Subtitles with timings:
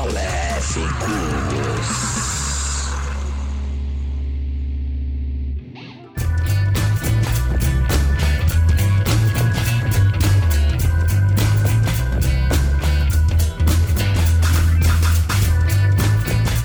[0.00, 0.80] Maléficos.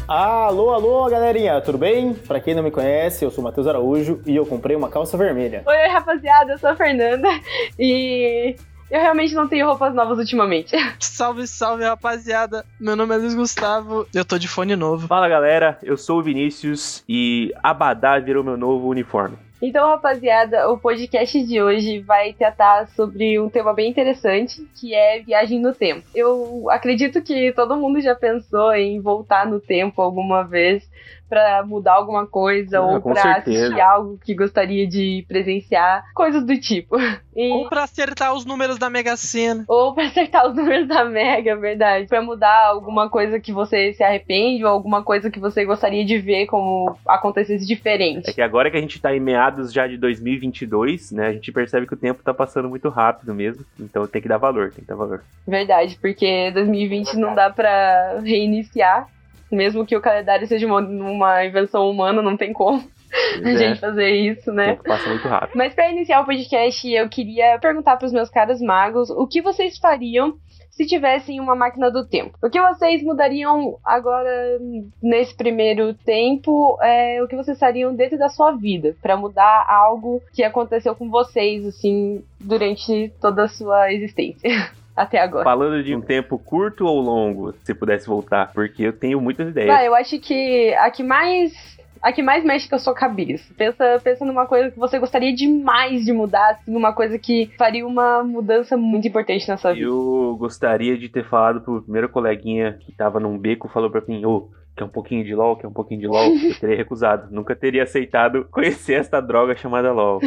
[0.07, 2.13] Alô, alô, galerinha, tudo bem?
[2.13, 5.17] Pra quem não me conhece, eu sou o Matheus Araújo e eu comprei uma calça
[5.17, 5.61] vermelha.
[5.65, 7.27] Oi, rapaziada, eu sou a Fernanda
[7.77, 8.55] e
[8.89, 10.75] eu realmente não tenho roupas novas ultimamente.
[10.99, 12.65] Salve, salve, rapaziada.
[12.79, 15.07] Meu nome é Luiz Gustavo, eu tô de fone novo.
[15.07, 19.37] Fala galera, eu sou o Vinícius e Abadá virou meu novo uniforme.
[19.61, 25.21] Então, rapaziada, o podcast de hoje vai tratar sobre um tema bem interessante, que é
[25.21, 26.05] viagem no tempo.
[26.13, 30.87] Eu acredito que todo mundo já pensou em voltar no tempo alguma vez
[31.29, 36.57] para mudar alguma coisa Ah, ou para assistir algo que gostaria de presenciar, coisas do
[36.59, 36.95] tipo.
[37.37, 39.65] E- Ou pra acertar os números da Mega Sena.
[39.67, 42.07] ou pra acertar os números da Mega, é verdade.
[42.07, 46.17] Pra mudar alguma coisa que você se arrepende ou alguma coisa que você gostaria de
[46.17, 48.29] ver como acontecesse diferente.
[48.29, 51.51] É que agora que a gente tá em meados já de 2022, né, a gente
[51.51, 54.85] percebe que o tempo tá passando muito rápido mesmo, então tem que dar valor, tem
[54.85, 55.21] que dar valor.
[55.45, 59.09] Verdade, porque 2020 não dá pra reiniciar.
[59.51, 63.69] Mesmo que o calendário seja uma, uma invenção humana, não tem como a Pois é,
[63.69, 64.71] gente fazer isso, o né?
[64.71, 65.55] tempo passa muito rápido.
[65.55, 69.77] Mas pra iniciar o podcast, eu queria perguntar pros meus caros magos o que vocês
[69.77, 70.35] fariam
[70.75, 72.37] se tivessem uma máquina do tempo.
[72.43, 74.59] O que vocês mudariam agora
[75.01, 76.77] nesse primeiro tempo?
[76.81, 81.09] É, o que vocês fariam dentro da sua vida Pra mudar algo que aconteceu com
[81.09, 84.49] vocês assim durante toda a sua existência
[84.95, 85.43] até agora?
[85.43, 89.75] Falando de um tempo curto ou longo, se pudesse voltar, porque eu tenho muitas ideias.
[89.75, 91.75] Ah, eu acho que a que mais.
[92.01, 93.51] A que mais mexe com a sua cabeça.
[93.57, 97.85] Pensa, pensa numa coisa que você gostaria demais de mudar, assim, uma coisa que faria
[97.85, 99.87] uma mudança muito importante na sua vida.
[99.87, 104.23] Eu gostaria de ter falado pro primeiro coleguinha que tava num beco, falou pra mim,
[104.23, 106.35] ô, quer um pouquinho de LOL, quer um pouquinho de LOL?
[106.35, 107.27] Eu teria recusado.
[107.31, 110.19] Nunca teria aceitado conhecer esta droga chamada LOL.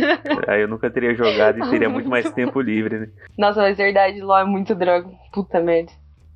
[0.46, 3.08] Aí eu nunca teria jogado e teria muito mais tempo livre, né?
[3.36, 5.08] Nossa, mas verdade, LOL é muito droga.
[5.32, 5.92] Puta merda.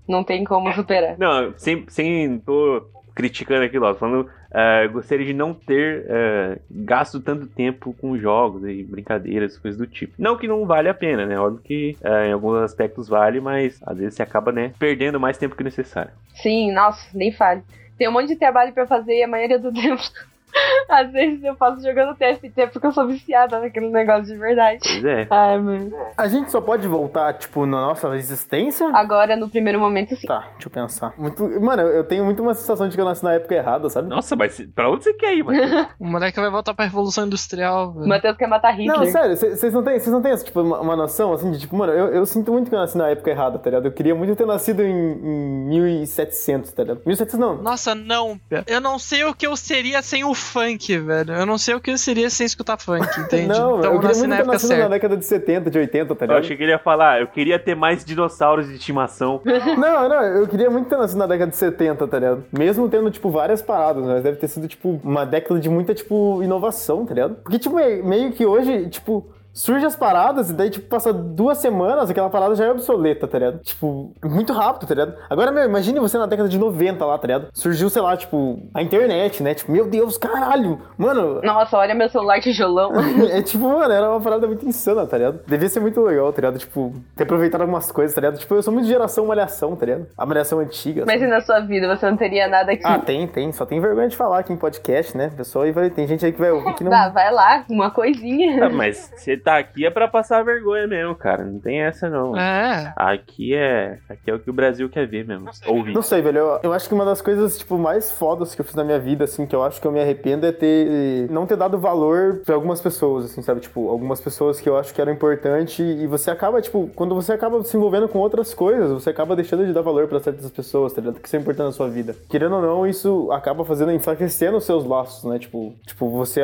[0.06, 1.16] Não tem como superar.
[1.18, 7.20] Não, sem, sem tô criticando aqui, LOL, falando, ah, gostaria de não ter ah, gasto
[7.20, 10.14] tanto tempo com jogos e brincadeiras, coisas do tipo.
[10.18, 11.38] Não que não vale a pena, né?
[11.38, 15.38] Óbvio que ah, em alguns aspectos vale, mas às vezes você acaba, né, perdendo mais
[15.38, 16.10] tempo que necessário.
[16.34, 17.62] Sim, nossa, nem fale.
[17.96, 20.02] Tem um monte de trabalho pra fazer e a maioria do tempo.
[20.88, 24.80] Às vezes eu faço jogando TFT porque eu sou viciada naquele negócio de verdade.
[24.82, 25.26] Pois é.
[25.30, 25.92] Ai, mano.
[26.16, 28.90] A gente só pode voltar, tipo, na nossa existência?
[28.94, 30.26] Agora, no primeiro momento, sim.
[30.26, 31.14] Tá, deixa eu pensar.
[31.16, 31.42] Muito...
[31.60, 34.08] Mano, eu tenho muito uma sensação de que eu nasci na época errada, sabe?
[34.08, 35.62] Nossa, mas pra onde você quer ir, mano?
[35.98, 38.08] O moleque vai voltar pra Revolução Industrial, O velho.
[38.08, 38.98] Matheus quer matar Hitler.
[38.98, 41.76] Não, sério, vocês não têm, vocês não têm tipo, uma, uma noção, assim, de, tipo,
[41.76, 43.86] mano, eu, eu sinto muito que eu nasci na época errada, tá ligado?
[43.86, 47.02] Eu queria muito ter nascido em, em 1700, tá ligado?
[47.06, 47.62] 1700 não.
[47.62, 48.40] Nossa, não.
[48.66, 51.32] Eu não sei o que eu seria sem o funk, velho.
[51.34, 53.46] Eu não sei o que eu seria sem escutar funk, entende?
[53.48, 55.78] Não, então eu queria nasci muito na ter época nascido na década de 70, de
[55.78, 56.44] 80, tá Eu ligado?
[56.44, 59.40] achei que ele ia falar, eu queria ter mais dinossauros de estimação.
[59.78, 62.44] Não, não, eu queria muito ter nascido na década de 70, tá ligado?
[62.52, 66.42] Mesmo tendo, tipo, várias paradas, mas deve ter sido, tipo, uma década de muita, tipo,
[66.42, 67.36] inovação, tá ligado?
[67.42, 71.58] Porque, tipo, me- meio que hoje, tipo, surge as paradas e daí, tipo, passa duas
[71.58, 73.58] semanas, aquela parada já é obsoleta, tá ligado?
[73.60, 75.14] Tipo, muito rápido, tá ligado?
[75.28, 77.48] Agora, meu, imagine você na década de 90 lá, tá ligado?
[77.52, 79.54] Surgiu, sei lá, tipo, a internet, né?
[79.54, 80.80] Tipo, meu Deus, caralho!
[80.96, 82.92] Mano, Nossa, olha meu celular tijolão.
[83.30, 85.40] é tipo, mano, era uma parada muito insana, tá ligado?
[85.46, 86.58] Devia ser muito legal, tá ligado?
[86.58, 88.38] Tipo, ter aproveitado algumas coisas, tá ligado?
[88.38, 90.06] Tipo, eu sou muito de geração malhação, tá ligado?
[90.16, 91.04] A malhação antiga.
[91.06, 91.26] Mas assim.
[91.26, 92.82] e na sua vida, você não teria nada aqui?
[92.84, 93.52] Ah, tem, tem.
[93.52, 95.30] Só tem vergonha de falar aqui em podcast, né?
[95.36, 96.90] Pessoal, aí vai, tem gente aí que vai ouvir que não.
[96.90, 98.66] Tá, vai lá, uma coisinha.
[98.66, 101.44] Ah, mas você tá aqui é pra passar vergonha mesmo, cara.
[101.44, 102.36] Não tem essa, não.
[102.36, 102.92] É.
[102.96, 103.98] Aqui é.
[104.08, 105.50] Aqui é o que o Brasil quer ver mesmo.
[105.66, 105.92] Ouvir.
[105.92, 106.38] Não sei, velho.
[106.38, 108.98] Eu, eu acho que uma das coisas, tipo, mais fodas que eu fiz na minha
[108.98, 111.28] vida, assim, que eu acho que eu me arrependo é ter.
[111.30, 113.60] não ter dado valor pra algumas pessoas, assim, sabe?
[113.60, 117.32] Tipo, algumas pessoas que eu acho que eram importantes e você acaba, tipo, quando você
[117.32, 120.92] acaba se envolvendo com outras coisas, você acaba deixando de dar valor pra certas pessoas,
[120.92, 121.20] tá ligado?
[121.20, 122.14] Que são importantes na sua vida.
[122.28, 125.38] Querendo ou não, isso acaba fazendo, enfraquecendo os seus laços, né?
[125.38, 126.40] Tipo, tipo você.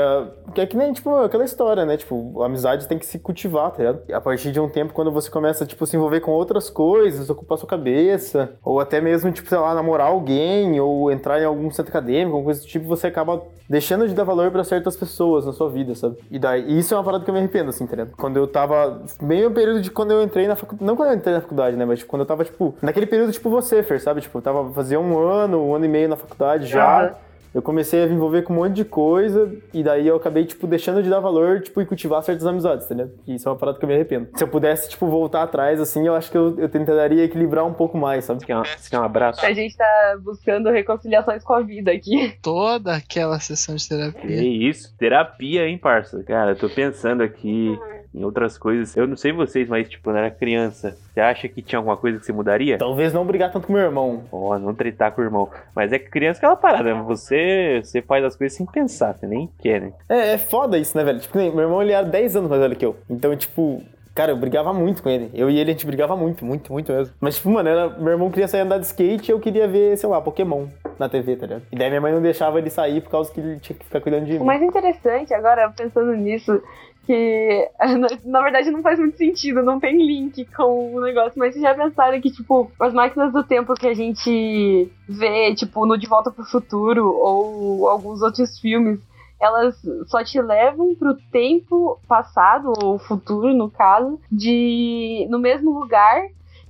[0.55, 1.97] Que é que nem, tipo, aquela história, né?
[1.97, 2.49] Tipo, a
[2.89, 4.01] amizade tem que se cultivar, tá ligado?
[4.09, 7.29] E a partir de um tempo, quando você começa, tipo, se envolver com outras coisas,
[7.29, 11.71] ocupar sua cabeça, ou até mesmo, tipo, sei lá, namorar alguém, ou entrar em algum
[11.71, 15.45] centro acadêmico, alguma coisa do tipo, você acaba deixando de dar valor pra certas pessoas
[15.45, 16.17] na sua vida, sabe?
[16.31, 18.17] E daí, isso é uma parada que eu me arrependo, assim, tá ligado?
[18.17, 21.35] Quando eu tava, no período de quando eu entrei na faculdade, não quando eu entrei
[21.35, 24.21] na faculdade, né, mas tipo, quando eu tava, tipo, naquele período, tipo, você, Fer, sabe?
[24.21, 27.15] Tipo, eu tava, fazia um ano, um ano e meio na faculdade já, Aham.
[27.55, 30.67] Eu comecei a me envolver com um monte de coisa e daí eu acabei, tipo,
[30.67, 33.11] deixando de dar valor, tipo, e cultivar certas amizades, entendeu?
[33.27, 34.29] E isso é uma parada que eu me arrependo.
[34.35, 37.73] Se eu pudesse, tipo, voltar atrás, assim, eu acho que eu, eu tentaria equilibrar um
[37.73, 38.45] pouco mais, sabe?
[38.45, 39.45] Quer, uma, você quer um abraço?
[39.45, 42.37] A gente tá buscando reconciliações com a vida aqui.
[42.43, 44.69] Toda aquela sessão de Que terapia.
[44.69, 46.23] isso, terapia, hein, parça?
[46.25, 47.79] Cara, eu tô pensando aqui
[48.15, 48.97] em outras coisas.
[48.97, 52.19] Eu não sei vocês, mas, tipo, quando era criança, você acha que tinha alguma coisa
[52.19, 52.79] que você mudaria?
[52.79, 54.25] Talvez não brigar tanto com meu irmão.
[54.33, 55.49] Ó, não tretar com o irmão.
[55.75, 57.03] Mas é que criança é aquela parada, né?
[57.07, 59.93] Você, você faz as coisas sem pensar, você nem quer, né?
[60.09, 61.19] É, é foda isso, né, velho?
[61.21, 62.97] Tipo, nem- meu irmão, ele era 10 anos mais velho que eu.
[63.11, 63.83] Então, tipo...
[64.15, 65.31] Cara, eu brigava muito com ele.
[65.33, 67.15] Eu e ele, a gente brigava muito, muito, muito mesmo.
[67.21, 69.97] Mas, tipo, mano, era, meu irmão queria sair andar de skate e eu queria ver,
[69.97, 70.67] sei lá, Pokémon
[70.99, 71.63] na TV, tá ligado?
[71.71, 74.01] E daí minha mãe não deixava ele sair por causa que ele tinha que ficar
[74.01, 74.45] cuidando de O mim.
[74.45, 76.61] mais interessante, agora pensando nisso,
[77.09, 77.71] que
[78.27, 81.75] na- verdade não faz muito sentido, não tem link com o negócio, mas vocês já
[81.75, 86.31] pensaram que, tipo, as máquinas do tempo que a gente vê, tipo, no De Volta
[86.31, 89.01] pro Futuro ou alguns outros filmes,
[89.41, 89.75] elas
[90.09, 96.23] só te levam pro tempo passado, ou futuro, no caso, de no mesmo lugar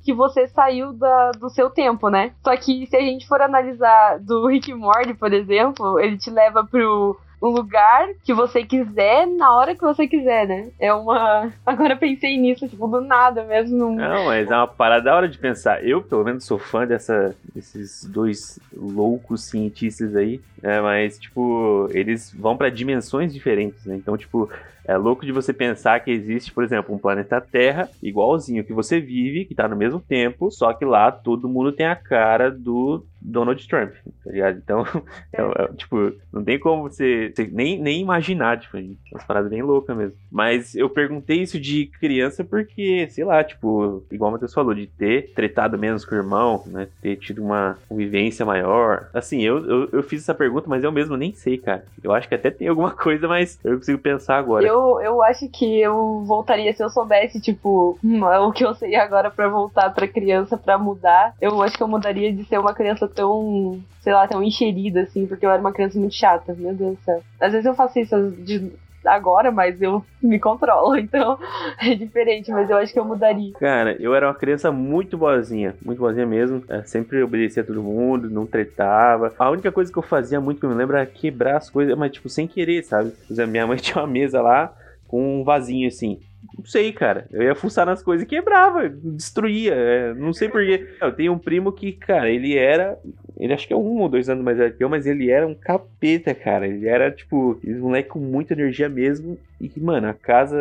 [0.05, 2.33] que você saiu da, do seu tempo, né?
[2.45, 6.65] Só que se a gente for analisar do Rick Morty, por exemplo, ele te leva
[6.65, 10.69] pro um lugar que você quiser, na hora que você quiser, né?
[10.79, 11.53] É uma.
[11.65, 13.77] Agora pensei nisso, tipo, do nada mesmo.
[13.77, 13.95] Num...
[13.95, 15.85] Não, mas é uma parada da hora de pensar.
[15.85, 20.41] Eu, pelo menos, sou fã dessa, desses dois loucos cientistas aí.
[20.63, 20.81] né?
[20.81, 23.97] mas, tipo, eles vão pra dimensões diferentes, né?
[23.97, 24.51] Então, tipo,
[24.89, 28.99] é louco de você pensar que existe, por exemplo, um planeta Terra igualzinho que você
[28.99, 33.05] vive, que tá no mesmo tempo, só que lá todo mundo tem a cara do
[33.21, 33.93] Donald Trump,
[34.25, 34.59] tá ligado?
[34.59, 34.85] Então,
[35.33, 38.77] é- é, tipo, não tem como você, você nem, nem imaginar, tipo,
[39.13, 40.17] umas paradas bem loucas mesmo.
[40.31, 44.87] Mas eu perguntei isso de criança porque, sei lá, tipo, igual o Matheus falou, de
[44.87, 46.89] ter tretado menos com o irmão, né?
[47.03, 49.09] Ter tido uma convivência maior.
[49.13, 51.85] Assim, eu, eu, eu fiz essa pergunta, mas eu mesmo nem sei, cara.
[52.03, 54.67] Eu acho que até tem alguma coisa, mas eu consigo pensar agora.
[54.67, 59.31] Eu, eu acho que eu voltaria se eu soubesse, tipo, o que eu sei agora
[59.31, 61.35] pra voltar pra criança, pra mudar.
[61.41, 65.27] Eu acho que eu mudaria de ser uma criança tão, sei lá, tão encherida, assim,
[65.27, 67.23] porque eu era uma criança muito chata, meu Deus do céu.
[67.41, 68.71] Às vezes eu faço isso de
[69.05, 71.39] agora, mas eu me controlo, então
[71.81, 73.53] é diferente, mas eu acho que eu mudaria.
[73.55, 76.63] Cara, eu era uma criança muito boazinha, muito boazinha mesmo.
[76.69, 79.33] É, sempre obedecia a todo mundo, não tretava.
[79.39, 81.97] A única coisa que eu fazia muito que eu me lembro era quebrar as coisas,
[81.97, 83.13] mas tipo, sem querer, sabe?
[83.49, 84.73] Minha mãe tinha uma mesa lá
[85.07, 86.21] com um vasinho assim.
[86.57, 87.27] Não sei, cara.
[87.31, 89.75] Eu ia fuçar nas coisas e quebrava, destruía.
[89.75, 90.89] é, não sei porquê.
[91.01, 92.99] Eu tenho um primo que, cara, ele era.
[93.39, 95.47] Ele acho que é um ou dois anos mais velho que eu, mas ele era
[95.47, 96.67] um capeta, cara.
[96.67, 99.39] Ele era, tipo, esse moleque com muita energia mesmo.
[99.61, 100.57] E, mano, a casa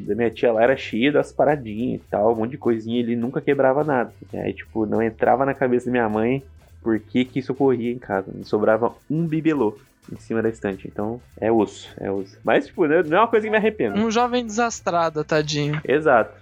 [0.00, 3.00] da minha tia lá era cheia das paradinhas e tal, um monte de coisinha.
[3.00, 4.12] Ele nunca quebrava nada.
[4.34, 6.42] Aí, tipo, não entrava na cabeça da minha mãe
[6.82, 8.30] por que, que isso ocorria em casa.
[8.32, 9.76] Não sobrava um bibelô
[10.10, 10.88] em cima da estante.
[10.88, 12.38] Então, é osso, é osso.
[12.42, 13.98] Mas, tipo, não é uma coisa que me arrependo.
[13.98, 15.80] Um jovem desastrado, tadinho.
[15.86, 16.32] Exato.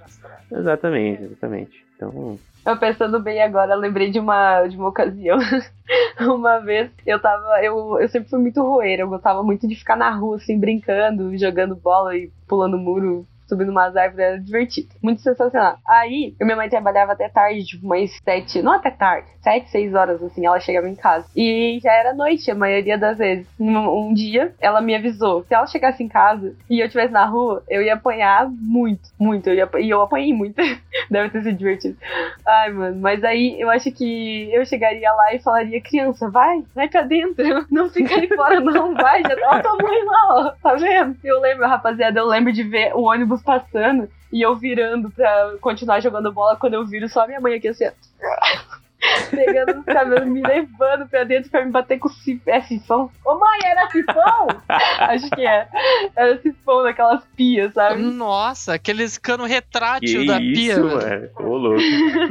[0.53, 1.85] Exatamente, exatamente.
[1.97, 5.39] Então, Eu pensando bem agora, lembrei de uma, de uma ocasião.
[6.21, 7.63] uma vez eu tava.
[7.63, 11.37] Eu, eu sempre fui muito roeira, eu gostava muito de ficar na rua, assim, brincando,
[11.39, 13.27] jogando bola e pulando muro.
[13.51, 14.89] Subindo umas árvores, era divertido.
[15.03, 15.77] Muito sensacional.
[15.87, 20.23] Aí, minha mãe trabalhava até tarde, tipo, umas sete, não até tarde, sete, seis horas,
[20.23, 21.27] assim, ela chegava em casa.
[21.35, 23.47] E já era noite, a maioria das vezes.
[23.59, 23.77] Um,
[24.09, 27.65] um dia, ela me avisou, se ela chegasse em casa e eu estivesse na rua,
[27.69, 29.49] eu ia apanhar muito, muito.
[29.49, 30.55] Eu ia, e eu apanhei muito.
[31.11, 31.97] Deve ter sido divertido.
[32.47, 36.89] Ai, mano, mas aí eu acho que eu chegaria lá e falaria, criança, vai, vai
[36.89, 40.75] pra dentro, não fica aí fora não, vai, já tá tua mãe lá, ó, tá
[40.75, 41.17] vendo?
[41.25, 46.01] Eu lembro, rapaziada, eu lembro de ver o ônibus passando e eu virando pra continuar
[46.01, 47.91] jogando bola, quando eu viro só minha mãe aqui assim.
[49.31, 52.41] Pegando os cabelos, me levando pra dentro pra me bater com o sif...
[52.47, 53.11] É sifão?
[53.25, 54.47] Ô mãe, era sifão?
[54.99, 55.69] Acho que é.
[56.17, 58.03] Era sifão daquelas pias, sabe?
[58.03, 61.31] Nossa, aqueles cano que retrátil da pia, isso, velho.
[61.41, 61.51] mano.
[61.51, 61.81] Ô, louco.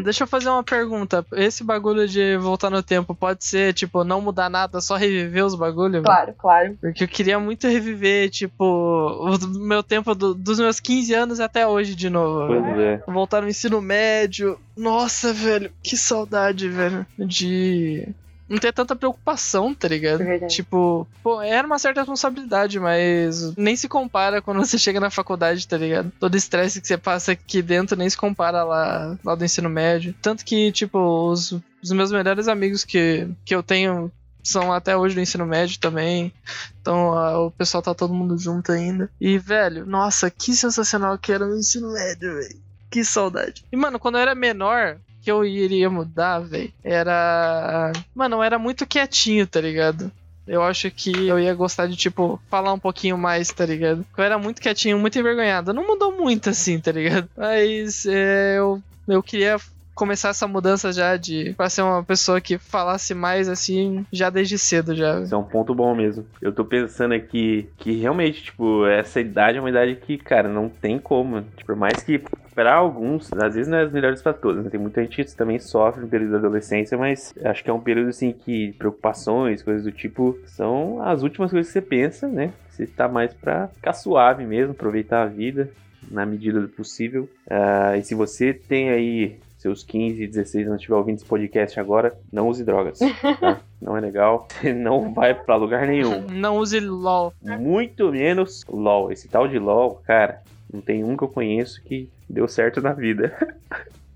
[0.04, 1.26] Deixa eu fazer uma pergunta.
[1.34, 5.56] Esse bagulho de voltar no tempo pode ser, tipo, não mudar nada, só reviver os
[5.56, 6.04] bagulhos?
[6.04, 6.78] Claro, claro.
[6.82, 11.68] Porque eu queria muito reviver, tipo, o meu tempo do- dos meus 15 anos até
[11.68, 12.48] hoje de novo.
[12.48, 13.04] Pois é.
[13.08, 14.58] Voltar no ensino médio.
[14.80, 17.06] Nossa, velho, que saudade, velho.
[17.18, 18.08] De
[18.48, 20.22] não ter tanta preocupação, tá ligado?
[20.22, 20.56] É verdade.
[20.56, 25.68] Tipo, pô, era uma certa responsabilidade, mas nem se compara quando você chega na faculdade,
[25.68, 26.12] tá ligado?
[26.20, 30.16] Todo estresse que você passa aqui dentro nem se compara lá, lá do ensino médio.
[30.22, 30.98] Tanto que, tipo,
[31.30, 31.52] os,
[31.84, 36.34] os meus melhores amigos que, que eu tenho são até hoje do ensino médio também.
[36.82, 39.12] Então a- o pessoal tá todo mundo junto ainda.
[39.22, 42.69] E, velho, nossa, que sensacional que era o ensino médio, velho.
[42.90, 43.64] Que saudade.
[43.72, 47.92] E, mano, quando eu era menor, que eu iria mudar, velho, era.
[48.16, 50.12] Mano, eu era muito quietinho, tá ligado?
[50.50, 54.04] eu acho que eu ia gostar de, tipo, falar um pouquinho mais, tá ligado?
[54.18, 55.72] Eu era muito quietinho, muito envergonhado.
[55.74, 57.30] Não mudou muito assim, tá ligado?
[57.38, 59.58] Mas é, eu, eu queria
[59.94, 64.58] começar essa mudança já de pra ser uma pessoa que falasse mais assim já desde
[64.58, 65.20] cedo já.
[65.20, 66.26] Isso é um ponto bom mesmo.
[66.42, 70.68] Eu tô pensando aqui que realmente, tipo, essa idade é uma idade que, cara, não
[70.68, 71.42] tem como.
[71.42, 72.24] Tipo, por mais que
[72.60, 74.70] para alguns, às vezes não é as melhores para todos, né?
[74.70, 77.80] Tem muita gente que também sofre no período da adolescência, mas acho que é um
[77.80, 82.52] período assim que preocupações, coisas do tipo, são as últimas coisas que você pensa, né?
[82.70, 85.72] Você tá mais pra ficar suave mesmo, aproveitar a vida
[86.12, 87.30] na medida do possível.
[87.48, 92.14] Uh, e se você tem aí seus 15, 16 anos estiver ouvindo esse podcast agora,
[92.30, 93.00] não use drogas.
[93.40, 93.62] Tá?
[93.82, 94.50] não é legal.
[94.52, 96.28] Você não vai para lugar nenhum.
[96.28, 97.34] Não use LOL.
[97.42, 99.14] Muito menos LOL.
[99.14, 100.42] Esse tal de LOL, cara,
[100.74, 103.36] não tem um que eu conheço que deu certo na vida.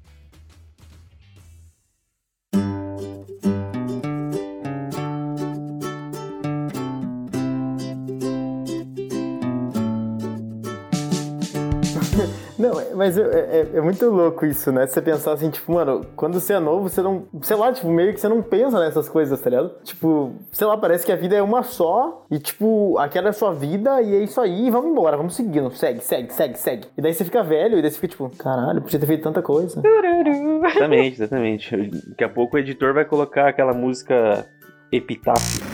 [12.64, 14.88] Não, é, mas é, é, é, muito louco isso, né?
[14.88, 17.26] Você pensar assim, tipo, mano, quando você é novo, você não.
[17.42, 19.72] Sei lá, tipo, meio que você não pensa nessas coisas, tá ligado?
[19.84, 23.34] Tipo, sei lá, parece que a vida é uma só e, tipo, aquela é a
[23.34, 25.70] sua vida e é isso aí, vamos embora, vamos seguindo.
[25.72, 26.88] Segue, segue, segue, segue.
[26.98, 29.42] E daí você fica velho e daí você fica, tipo, caralho, podia ter feito tanta
[29.42, 29.82] coisa.
[30.66, 31.92] Exatamente, exatamente.
[32.10, 34.46] Daqui a pouco o editor vai colocar aquela música
[34.90, 35.73] epitáfio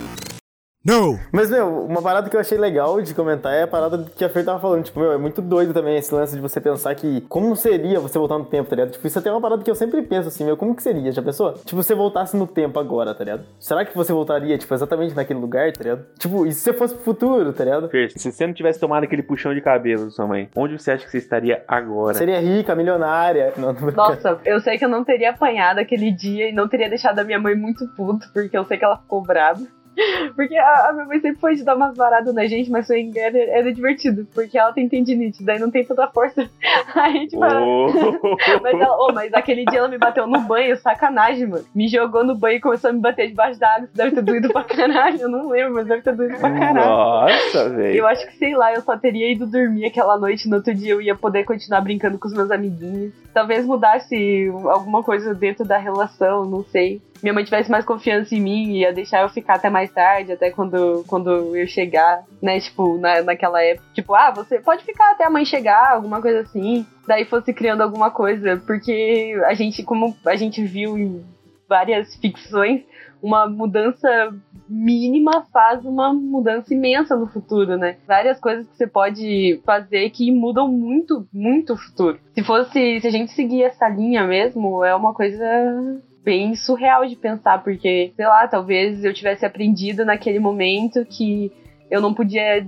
[0.82, 1.18] não!
[1.30, 4.30] Mas, meu, uma parada que eu achei legal de comentar é a parada que a
[4.30, 4.84] Fer tava falando.
[4.84, 8.18] Tipo, meu, é muito doido também esse lance de você pensar que como seria você
[8.18, 8.92] voltar no tempo, tá ligado?
[8.92, 11.12] Tipo, isso até é uma parada que eu sempre penso assim, meu, como que seria?
[11.12, 11.52] Já pensou?
[11.52, 13.44] Tipo, você voltasse no tempo agora, tá ligado?
[13.58, 16.06] Será que você voltaria, tipo, exatamente naquele lugar, tá ligado?
[16.18, 17.90] Tipo, e se você fosse pro futuro, tá ligado?
[17.90, 20.92] Fer, se você não tivesse tomado aquele puxão de cabelo da sua mãe, onde você
[20.92, 22.14] acha que você estaria agora?
[22.14, 23.52] Seria rica, milionária.
[23.56, 26.88] Não, não Nossa, eu sei que eu não teria apanhado aquele dia e não teria
[26.88, 29.60] deixado a minha mãe muito puto, porque eu sei que ela ficou brava.
[30.34, 33.10] Porque a, a, minha mãe sempre foi de dar umas varadas na gente, mas foi,
[33.14, 36.48] era, era divertido, porque ela tem tendinite, daí não tem tanta força.
[36.94, 37.36] a gente.
[37.36, 37.88] Oh.
[38.62, 41.64] mas, ela, oh, mas aquele dia ela me bateu no banho, sacanagem, mano.
[41.74, 43.84] Me jogou no banho e começou a me bater debaixo da água.
[43.84, 45.20] Isso deve ter doído pra caralho.
[45.20, 46.86] Eu não lembro, mas deve ter doído pra caralho.
[46.86, 47.96] Nossa, velho.
[47.96, 50.48] Eu acho que, sei lá, eu só teria ido dormir aquela noite.
[50.48, 53.12] No outro dia eu ia poder continuar brincando com os meus amiguinhos.
[53.32, 58.40] Talvez mudasse alguma coisa dentro da relação, não sei minha mãe tivesse mais confiança em
[58.40, 62.58] mim, ia deixar eu ficar até mais tarde, até quando, quando eu chegar, né?
[62.60, 63.86] Tipo, na, naquela época.
[63.94, 66.86] Tipo, ah, você pode ficar até a mãe chegar, alguma coisa assim.
[67.06, 68.56] Daí fosse criando alguma coisa.
[68.66, 71.24] Porque a gente, como a gente viu em
[71.68, 72.82] várias ficções,
[73.22, 74.08] uma mudança
[74.68, 77.96] mínima faz uma mudança imensa no futuro, né?
[78.06, 82.18] Várias coisas que você pode fazer que mudam muito, muito o futuro.
[82.34, 85.44] Se fosse, se a gente seguir essa linha mesmo, é uma coisa
[86.24, 91.52] bem surreal de pensar, porque, sei lá, talvez eu tivesse aprendido naquele momento que
[91.90, 92.66] eu não podia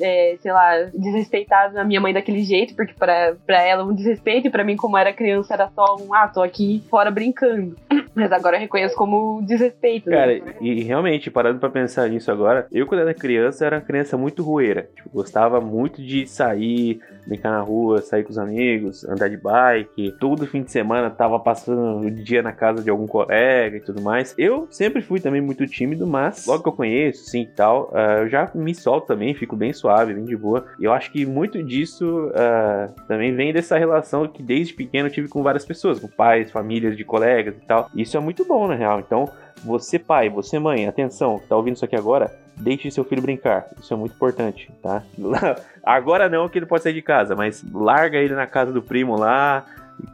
[0.00, 4.50] é, sei lá, desrespeitar a minha mãe daquele jeito, porque para ela um desrespeito e
[4.50, 7.76] para mim, como era criança, era só um, ah, tô aqui fora brincando.
[8.14, 10.10] Mas agora eu reconheço como desrespeito.
[10.10, 10.16] Né?
[10.16, 10.54] Cara, né?
[10.60, 14.42] e realmente, parando para pensar nisso agora, eu quando era criança, era uma criança muito
[14.42, 14.88] rueira.
[14.94, 20.14] Tipo, gostava muito de sair, brincar na rua, sair com os amigos, andar de bike.
[20.20, 24.02] Todo fim de semana tava passando o dia na casa de algum colega e tudo
[24.02, 24.34] mais.
[24.36, 28.22] Eu sempre fui também muito tímido, mas logo que eu conheço, sim e tal, uh,
[28.22, 30.66] eu já me solto também, fico bem suave, bem de boa.
[30.78, 35.12] E eu acho que muito disso uh, também vem dessa relação que desde pequeno eu
[35.12, 37.90] tive com várias pessoas, com pais, famílias de colegas e tal.
[37.94, 39.00] Isso é muito bom, na real.
[39.00, 39.28] Então,
[39.64, 42.30] você pai, você mãe, atenção, tá ouvindo isso aqui agora?
[42.56, 43.66] Deixe seu filho brincar.
[43.80, 45.02] Isso é muito importante, tá?
[45.82, 49.16] Agora não, que ele pode sair de casa, mas larga ele na casa do primo
[49.16, 49.64] lá.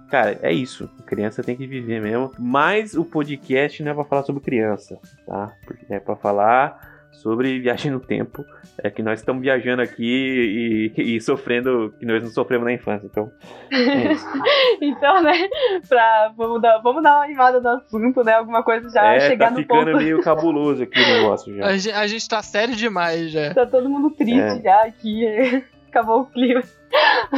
[0.09, 0.89] Cara, é isso.
[0.99, 2.33] A criança tem que viver mesmo.
[2.39, 5.53] Mas o podcast não é pra falar sobre criança, tá?
[5.67, 8.45] Porque é pra falar sobre viagem no tempo.
[8.81, 13.07] É que nós estamos viajando aqui e, e, sofrendo que nós não sofremos na infância.
[13.07, 13.31] Então,
[13.73, 14.13] é
[14.81, 15.49] então, né,
[15.89, 18.35] pra, vamos, dar, vamos dar uma animada no assunto, né?
[18.35, 21.67] Alguma coisa já é, chegar tá no ficando meio cabuloso aqui o negócio já.
[21.67, 23.53] A gente, a gente tá sério demais já.
[23.53, 24.63] Tá todo mundo triste é.
[24.63, 25.65] já aqui.
[25.89, 26.63] Acabou o clima.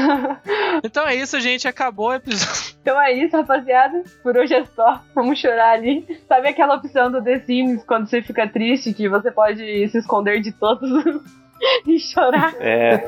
[0.84, 1.66] então é isso, gente.
[1.66, 2.74] Acabou o episódio.
[2.80, 4.02] Então é isso, rapaziada.
[4.22, 5.02] Por hoje é só.
[5.14, 6.06] Vamos chorar ali.
[6.28, 10.40] Sabe aquela opção do The Sims quando você fica triste que você pode se esconder
[10.40, 10.88] de todos
[11.86, 12.54] e chorar?
[12.58, 13.04] É.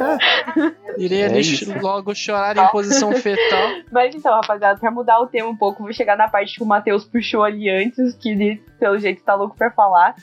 [0.99, 3.69] Irei é logo chorar em posição fetal.
[3.91, 6.67] Mas então, rapaziada, pra mudar o tema um pouco, vou chegar na parte que o
[6.67, 10.15] Matheus puxou ali antes, que ele, pelo jeito, tá louco pra falar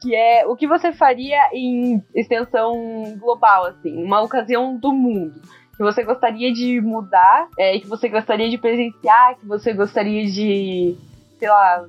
[0.00, 5.40] que é o que você faria em extensão global, assim, uma ocasião do mundo
[5.78, 10.96] que você gostaria de mudar, é, que você gostaria de presenciar, que você gostaria de,
[11.38, 11.84] sei lá,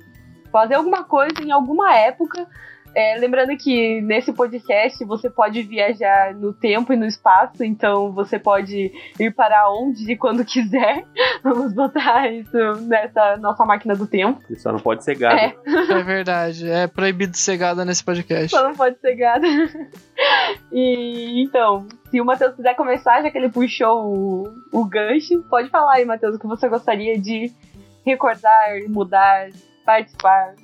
[0.52, 2.46] fazer alguma coisa em alguma época
[2.94, 8.38] É, lembrando que nesse podcast você pode viajar no tempo e no espaço, então você
[8.38, 11.04] pode ir para onde e quando quiser.
[11.42, 14.40] Vamos botar isso nessa nossa máquina do tempo.
[14.56, 15.36] Só não pode ser gado.
[15.36, 15.54] É.
[15.90, 16.68] É verdade.
[16.68, 18.48] É proibido ser gada nesse podcast.
[18.48, 19.46] Só não pode ser gado.
[20.72, 25.70] E então, se o Matheus quiser começar, já que ele puxou o, o gancho, pode
[25.70, 27.52] falar aí, Matheus, o que você gostaria de
[28.04, 29.48] recordar, mudar,
[29.84, 30.54] participar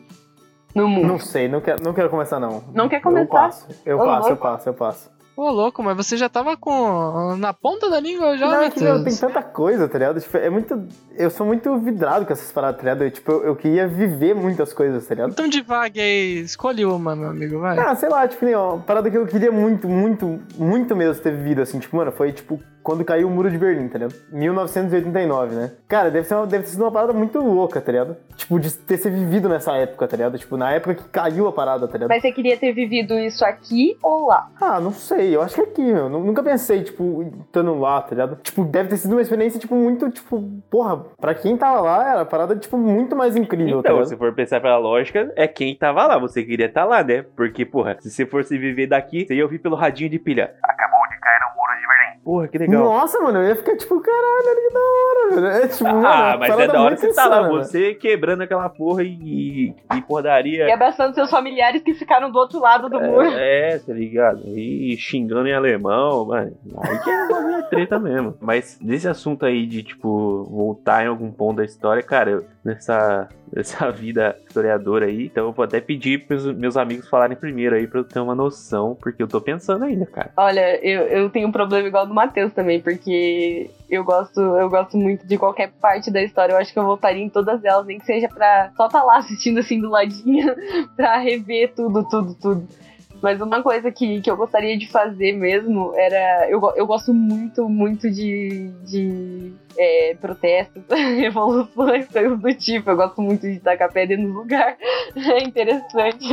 [0.77, 1.07] no mundo.
[1.09, 2.63] Não sei, não quero, não quero começar, não.
[2.75, 3.33] Não quer Eu começar?
[3.33, 5.17] passo, eu Ô, passo, eu passo, eu passo.
[5.37, 7.37] Ô, louco, mas você já tava com.
[7.37, 10.19] na ponta da língua já, Não, é que, meu, tem tanta coisa, tá ligado?
[10.19, 10.89] Tipo, é muito.
[11.15, 13.05] Eu sou muito vidrado com essas paradas, tá ligado?
[13.05, 15.33] Eu, tipo, eu, eu queria viver muitas coisas, tá ligado?
[15.33, 17.79] Então devague aí, escolhe uma, meu amigo, vai.
[17.79, 21.23] Ah, sei lá, tipo, nem, ó, uma parada que eu queria muito, muito, muito mesmo
[21.23, 24.15] ter vivido, assim, tipo, mano, foi, tipo, quando caiu o Muro de Berlim, tá ligado?
[24.33, 25.73] 1989, né?
[25.89, 28.17] Cara, deve, ser uma, deve ter sido uma parada muito louca, tá ligado?
[28.37, 30.39] Tipo, de ter sido vivido nessa época, tá ligado?
[30.39, 32.09] Tipo, na época que caiu a parada, tá ligado?
[32.09, 34.49] Mas você queria ter vivido isso aqui ou lá?
[34.61, 36.09] Ah, não sei, eu acho que é aqui, meu.
[36.09, 38.37] Nu- Nunca pensei, tipo, estando lá, tá ligado?
[38.43, 42.19] Tipo, deve ter sido uma experiência, tipo, muito, tipo, porra, pra quem tava lá, era
[42.21, 44.09] uma parada, tipo, muito mais incrível, tá Então, ligado?
[44.09, 46.19] se for pensar pela lógica, é quem tava lá.
[46.19, 47.25] Você queria estar lá, né?
[47.35, 50.55] Porque, porra, se você fosse viver daqui, você ia ouvir pelo radinho de pilha.
[50.63, 51.19] Acabou de
[52.27, 52.83] Porra, que legal.
[52.83, 55.65] Nossa, mano, eu ia ficar tipo, caralho, olha que da hora, velho.
[55.65, 58.43] É tipo, mano, Ah, uma mas é da hora que você tá lá, você quebrando
[58.43, 60.03] aquela porra e, e, e
[60.67, 63.29] E abraçando seus familiares que ficaram do outro lado do muro.
[63.29, 64.41] É, é, tá ligado?
[64.49, 66.53] E xingando em alemão, mano.
[66.79, 68.35] Aí que é de treta mesmo.
[68.41, 73.29] Mas desse assunto aí de, tipo, voltar em algum ponto da história, cara, eu- nessa,
[73.55, 77.87] nessa vida historiadora aí, então eu vou até pedir pros meus amigos falarem primeiro aí
[77.87, 80.33] pra eu ter uma noção, porque eu tô pensando ainda, cara.
[80.37, 84.97] Olha, eu, eu tenho um problema igual do Matheus também, porque eu gosto, eu gosto
[84.97, 86.53] muito de qualquer parte da história.
[86.53, 89.19] Eu acho que eu voltaria em todas elas, nem que seja pra só estar lá
[89.19, 90.55] assistindo assim do ladinho,
[90.97, 92.69] pra rever tudo, tudo, tudo.
[93.23, 96.49] Mas uma coisa que, que eu gostaria de fazer mesmo era.
[96.51, 102.91] Eu, eu gosto muito, muito de, de é, protestos, revoluções, coisas do tipo.
[102.91, 104.77] Eu gosto muito de tacar pedra no lugar.
[105.17, 106.27] É interessante.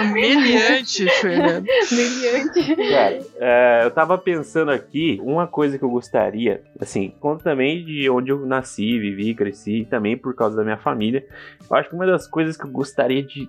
[0.00, 1.64] Humilhante, Fernando.
[1.64, 2.76] Brilhante.
[2.76, 8.08] Cara, é, eu tava pensando aqui, uma coisa que eu gostaria, assim, conta também de
[8.10, 11.24] onde eu nasci, vivi, cresci, também por causa da minha família.
[11.70, 13.48] Eu acho que uma das coisas que eu gostaria de,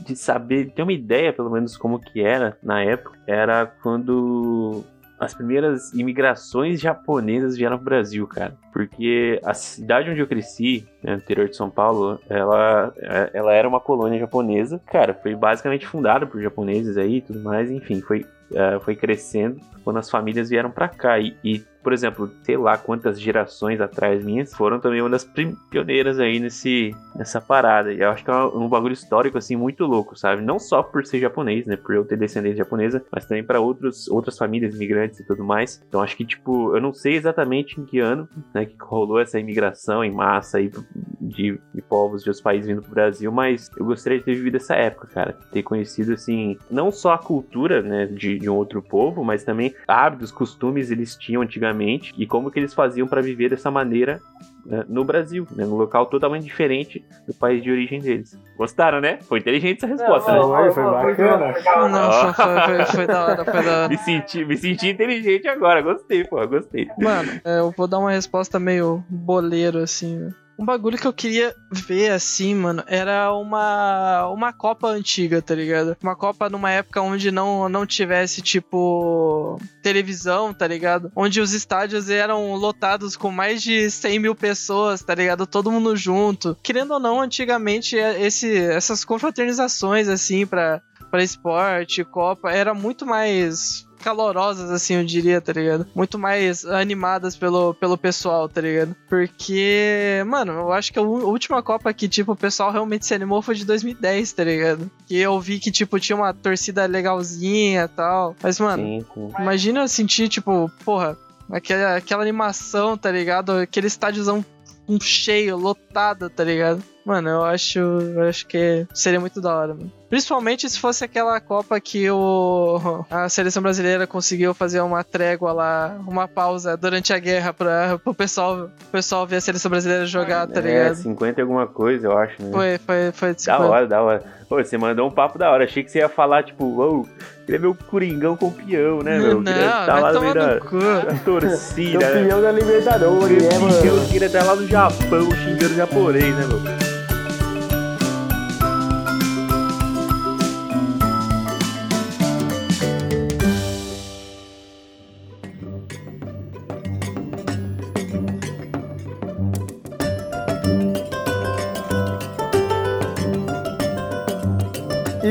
[0.00, 4.84] de saber, ter uma ideia pelo menos como que era na época, era quando
[5.18, 8.54] as primeiras imigrações japonesas vieram pro Brasil, cara.
[8.72, 13.68] Porque a cidade onde eu cresci, né, interior de São Paulo, ela, é- ela era
[13.68, 14.80] uma colônia japonesa.
[14.86, 19.60] Cara, foi basicamente fundada por japoneses aí e tudo mais, enfim, foi, é, foi crescendo
[19.82, 21.18] quando as famílias vieram pra cá.
[21.18, 25.26] E, e, por exemplo, sei lá quantas gerações atrás minhas foram também uma das
[25.70, 27.90] pioneiras aí nesse, nessa parada.
[27.90, 30.42] E eu acho que é um, bagulho histórico, assim, muito louco, sabe?
[30.42, 31.76] Não só por ser japonês, né?
[31.76, 35.82] Por eu ter descendência japonesa, mas também pra outros, outras famílias imigrantes e tudo mais.
[35.88, 39.40] Então acho que, tipo, eu não sei exatamente em que ano, né, que rolou essa
[39.40, 40.70] imigração em massa aí
[41.18, 44.58] de, de povos de outros países vindo pro Brasil, mas eu gostaria de ter vivido
[44.58, 45.32] essa época, cara.
[45.50, 49.74] Ter conhecido, assim, não só a cultura, né, de, de um outro povo, mas também
[49.86, 51.77] hábitos, costumes eles tinham antigamente
[52.16, 54.20] e como que eles faziam pra viver dessa maneira
[54.64, 58.38] né, no Brasil, né, num local totalmente diferente do país de origem deles.
[58.56, 59.18] Gostaram, né?
[59.22, 60.40] Foi inteligente essa resposta, né?
[60.40, 61.88] Foi, foi bacana.
[61.88, 63.88] Não, foi, foi, foi, foi da hora, foi da hora.
[63.88, 66.88] Me senti, me senti inteligente agora, gostei, pô, gostei.
[66.98, 70.28] Mano, é, eu vou dar uma resposta meio boleiro, assim.
[70.58, 75.96] Um bagulho que eu queria ver, assim, mano, era uma, uma Copa antiga, tá ligado?
[76.02, 81.12] Uma Copa numa época onde não, não tivesse, tipo, televisão, tá ligado?
[81.14, 85.46] Onde os estádios eram lotados com mais de 100 mil pessoas, tá ligado?
[85.46, 86.56] Todo mundo junto.
[86.60, 93.06] Querendo ou não, antigamente, é, esse, essas confraternizações, assim, pra, pra esporte, Copa, era muito
[93.06, 95.86] mais calorosas, assim, eu diria, tá ligado?
[95.94, 98.94] Muito mais animadas pelo, pelo pessoal, tá ligado?
[99.08, 103.42] Porque, mano, eu acho que a última Copa que, tipo, o pessoal realmente se animou
[103.42, 104.90] foi de 2010, tá ligado?
[105.06, 108.34] Que eu vi que, tipo, tinha uma torcida legalzinha e tal.
[108.42, 109.32] Mas, mano, Sim, sim.
[109.38, 111.16] Imagina eu sentir, tipo, porra,
[111.50, 113.52] aquela, aquela animação, tá ligado?
[113.52, 114.44] Aquele estádiozão
[114.88, 116.82] um cheio, lotado, tá ligado?
[117.04, 119.92] Mano, eu acho, eu acho que seria muito da hora, mano.
[120.08, 125.96] Principalmente se fosse aquela Copa que o, a seleção brasileira conseguiu fazer uma trégua lá,
[126.06, 130.46] uma pausa durante a guerra pra, pro pessoal, pro pessoal ver a seleção brasileira jogar,
[130.46, 130.94] tá É, ligado?
[130.96, 132.50] 50 e alguma coisa, eu acho, né?
[132.50, 133.36] Foi, foi, foi.
[133.46, 134.38] Da hora, da hora.
[134.48, 135.64] Pô, você mandou um papo da hora.
[135.64, 137.06] Achei que você ia falar, tipo, uou,
[137.44, 139.34] queria ver o Coringão campeão, né, meu?
[139.42, 140.78] Não, Queria estar vai lá no meio da, no cu.
[141.04, 142.20] da torcida, né?
[142.22, 143.74] Campeão da Libertadores, né, mano?
[143.84, 146.87] Eu queria estar lá no Japão xingando japonês, né, meu?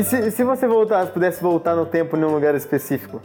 [0.08, 3.20] Se, se você voltasse, pudesse voltar no tempo num lugar específico?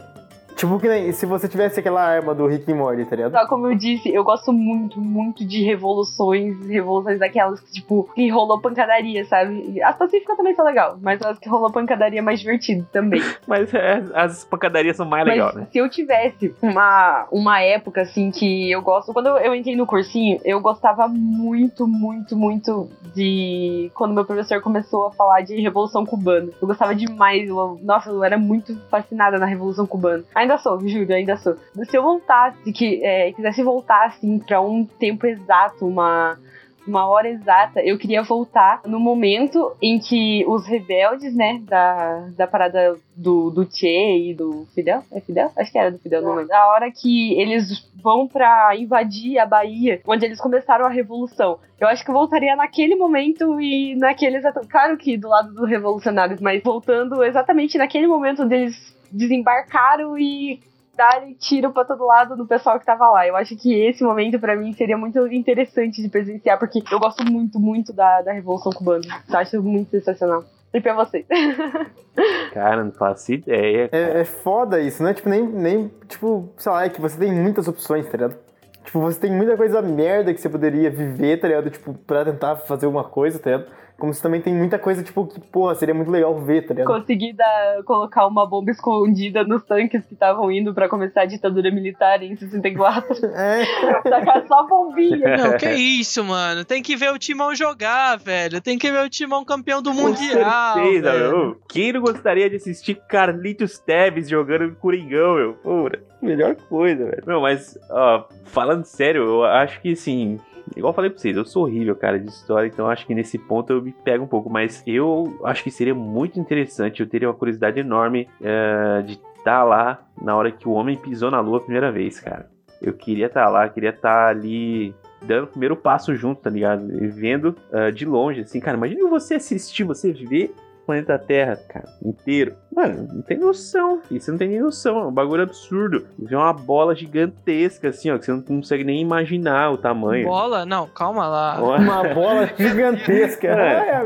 [0.56, 3.32] Tipo, que nem se você tivesse aquela arma do Rick e Morty, tá ligado?
[3.32, 8.28] Só como eu disse, eu gosto muito, muito de revoluções, revoluções daquelas que, tipo, que
[8.30, 9.82] rolou pancadaria, sabe?
[9.82, 13.20] As pacíficas também são legal, mas as que rolou pancadaria é mais divertido também.
[13.46, 15.66] Mas é, as pancadarias são mais legais, né?
[15.70, 19.12] se eu tivesse uma, uma época, assim, que eu gosto.
[19.12, 23.90] Quando eu, eu entrei no cursinho, eu gostava muito, muito, muito de.
[23.94, 26.50] Quando meu professor começou a falar de Revolução Cubana.
[26.60, 27.48] Eu gostava demais.
[27.48, 30.24] eu- nossa, eu era muito fascinada na Revolução Cubana.
[30.34, 31.56] Ainda sou, juro, ainda sou.
[31.84, 36.38] Se eu voltasse, que é, quisesse voltar, assim, pra um tempo exato, uma.
[36.86, 42.46] Uma hora exata, eu queria voltar no momento em que os rebeldes, né, da, da
[42.46, 45.02] parada do, do Che e do Fidel.
[45.10, 45.50] É Fidel?
[45.56, 46.54] Acho que era do Fidel, não lembro.
[46.54, 51.58] A hora que eles vão pra invadir a Bahia, onde eles começaram a revolução.
[51.80, 54.60] Eu acho que eu voltaria naquele momento e naquele exato.
[54.68, 60.60] Claro que do lado dos revolucionários, mas voltando exatamente naquele momento onde eles desembarcaram e
[60.96, 63.26] darem tiro pra todo lado do pessoal que tava lá.
[63.26, 67.24] Eu acho que esse momento pra mim seria muito interessante de presenciar, porque eu gosto
[67.24, 69.04] muito, muito da, da Revolução Cubana.
[69.28, 70.44] Eu acho muito sensacional.
[70.72, 71.24] E pra vocês?
[72.52, 73.88] Cara, não faço ideia.
[73.92, 75.14] É, é foda isso, né?
[75.14, 78.36] Tipo, nem, nem, tipo, sei lá, é que você tem muitas opções, tá ligado?
[78.84, 81.70] Tipo, você tem muita coisa merda que você poderia viver, tá ligado?
[81.70, 83.70] Tipo, pra tentar fazer alguma coisa, tá ligado?
[83.98, 86.86] Como você também tem muita coisa, tipo, que, porra, seria muito legal ver, tá ligado?
[87.00, 91.70] Consegui dar, colocar uma bomba escondida nos tanques que estavam indo pra começar a ditadura
[91.70, 93.14] militar em 64.
[93.34, 93.64] É,
[94.02, 95.36] Sacar só bombinha.
[95.38, 96.64] Não, que isso, mano.
[96.64, 98.60] Tem que ver o Timão jogar, velho.
[98.60, 100.74] Tem que ver o Timão campeão do Com Mundial.
[100.74, 101.30] certeza, velho.
[101.30, 101.60] meu.
[101.68, 105.54] Quem não gostaria de assistir Carlitos Teves jogando Coringão, meu?
[105.54, 107.22] Porra, melhor coisa, velho.
[107.26, 110.38] Meu, mas, ó, falando sério, eu acho que, assim,
[110.76, 113.38] igual eu falei pra vocês, eu sou horrível, cara, de história, então acho que nesse
[113.38, 117.28] ponto eu me pego um pouco, mas eu acho que seria muito interessante, eu teria
[117.28, 121.58] uma curiosidade enorme é, de estar lá na hora que o homem pisou na lua
[121.58, 122.48] a primeira vez, cara.
[122.80, 127.02] Eu queria estar lá, queria estar ali dando o primeiro passo junto, tá ligado?
[127.02, 131.88] E vendo ah, de longe, assim, cara, imagina você assistir, você ver planeta Terra, cara,
[132.04, 132.54] inteiro.
[132.74, 136.06] Mano, não tem noção, filho, você não tem nem noção, é um bagulho absurdo.
[136.18, 140.26] Ver uma bola gigantesca, assim, ó, que você não consegue nem imaginar o tamanho.
[140.26, 140.66] Bola?
[140.66, 141.60] Não, calma lá.
[141.62, 143.54] uma bola gigantesca.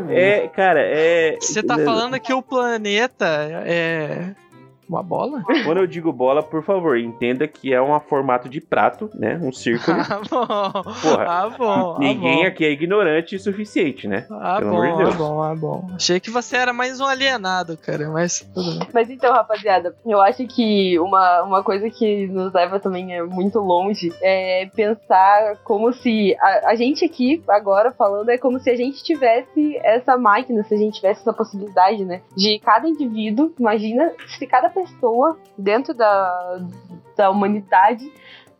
[0.08, 0.44] É.
[0.44, 1.36] É, cara, é.
[1.40, 3.26] Você tá falando que o planeta
[3.66, 4.34] é.
[4.88, 5.42] Uma bola?
[5.64, 9.38] Quando eu digo bola, por favor, entenda que é um formato de prato, né?
[9.42, 9.98] Um círculo.
[10.00, 10.82] Ah, bom.
[10.82, 11.94] Porra, Ah, bom.
[11.96, 12.46] ah, Ninguém bom.
[12.46, 14.26] aqui é ignorante o suficiente, né?
[14.30, 15.14] Ah, pelo bom, amor de Deus.
[15.14, 15.90] ah, bom, ah, bom.
[15.94, 18.88] Achei que você era mais um alienado, cara, mas tudo bem.
[18.94, 23.58] Mas então, rapaziada, eu acho que uma, uma coisa que nos leva também é muito
[23.58, 28.76] longe é pensar como se a, a gente aqui, agora falando, é como se a
[28.76, 32.22] gente tivesse essa máquina, se a gente tivesse essa possibilidade, né?
[32.36, 36.60] De cada indivíduo, imagina se cada pessoa dentro da,
[37.16, 38.10] da humanidade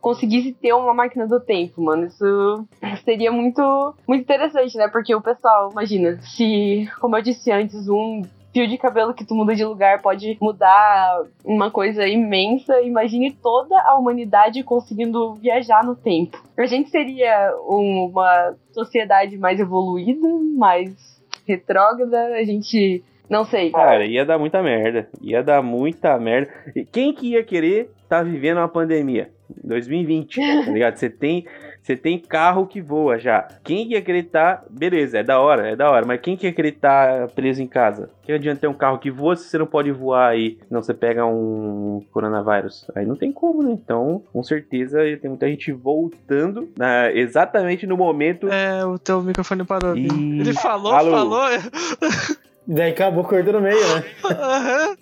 [0.01, 2.05] conseguisse ter uma máquina do tempo, mano.
[2.05, 2.65] Isso
[3.03, 4.87] seria muito, muito interessante, né?
[4.87, 8.21] Porque o pessoal, imagina, se, como eu disse antes, um
[8.53, 12.81] fio de cabelo que tu muda de lugar pode mudar uma coisa imensa.
[12.81, 16.41] Imagine toda a humanidade conseguindo viajar no tempo.
[16.57, 20.27] A gente seria uma sociedade mais evoluída,
[20.57, 23.03] mais retrógrada, a gente.
[23.29, 23.71] Não sei.
[23.71, 25.07] Cara, ia dar muita merda.
[25.21, 26.49] Ia dar muita merda.
[26.75, 29.29] E quem que ia querer tá vivendo uma pandemia?
[29.63, 30.95] 2020, tá ligado?
[30.97, 31.45] Você tem,
[31.81, 33.47] você tem carro que voa já.
[33.63, 34.63] Quem que ia querer tá...
[34.69, 36.05] Beleza, é da hora, é da hora.
[36.05, 38.09] Mas quem que ia querer tá preso em casa?
[38.23, 40.59] Que adianta ter um carro que voa se você não pode voar aí?
[40.69, 42.85] Não, você pega um coronavírus.
[42.95, 43.71] Aí não tem como, né?
[43.71, 48.47] Então, com certeza, ia ter muita gente voltando na- exatamente no momento...
[48.51, 49.93] É, o teu microfone parou.
[49.93, 50.41] Vini.
[50.41, 51.11] Ele falou, alô.
[51.11, 51.49] falou.
[52.71, 54.05] Daí acabou cortando no meio, né?
[54.23, 54.95] Aham.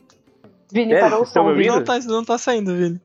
[0.72, 1.54] Vini Sério, parou o som?
[1.54, 3.02] Não tá, não tá saindo, Vini.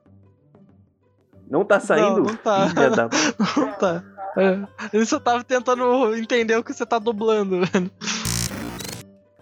[1.51, 2.19] Não tá saindo?
[2.19, 2.67] Não, não tá.
[2.67, 3.09] Da
[3.57, 4.05] Não tá.
[4.37, 4.61] É.
[4.93, 7.91] Ele só tava tentando entender o que você tá dublando, velho.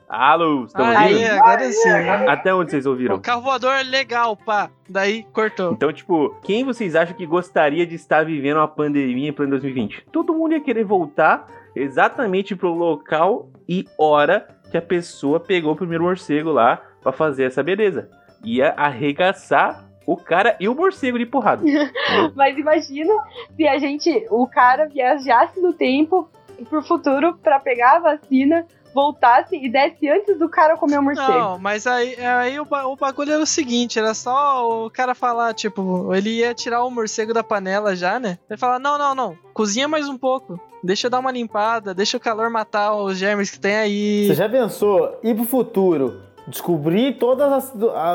[0.09, 1.31] Alô, estão Aí, ouvindo?
[1.33, 1.91] agora sim.
[2.27, 3.17] Até onde vocês ouviram?
[3.17, 4.71] O carro voador é legal, pá.
[4.89, 5.73] Daí cortou.
[5.73, 10.07] Então, tipo, quem vocês acham que gostaria de estar vivendo uma pandemia em plano 2020?
[10.11, 15.77] Todo mundo ia querer voltar exatamente pro local e hora que a pessoa pegou o
[15.77, 18.09] primeiro morcego lá pra fazer essa beleza.
[18.45, 21.63] Ia arregaçar o cara e o morcego de porrada.
[22.35, 23.13] Mas imagina
[23.55, 26.29] se a gente, o cara viajasse no tempo
[26.69, 31.31] pro futuro pra pegar a vacina, voltasse e desse antes do cara comer o morcego.
[31.31, 35.55] Não, mas aí, aí o, o bagulho era o seguinte, era só o cara falar,
[35.55, 38.39] tipo, ele ia tirar o morcego da panela já, né?
[38.49, 40.61] Ele falar, não, não, não, cozinha mais um pouco.
[40.83, 44.27] Deixa eu dar uma limpada, deixa o calor matar os germes que tem aí.
[44.27, 47.73] Você já pensou ir pro futuro descobrir todos